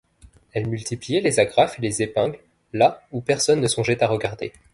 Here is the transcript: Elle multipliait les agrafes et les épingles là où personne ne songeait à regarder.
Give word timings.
Elle 0.53 0.65
multipliait 0.65 1.21
les 1.21 1.39
agrafes 1.39 1.77
et 1.77 1.81
les 1.83 2.01
épingles 2.01 2.39
là 2.73 3.03
où 3.11 3.21
personne 3.21 3.61
ne 3.61 3.67
songeait 3.67 4.01
à 4.01 4.07
regarder. 4.07 4.51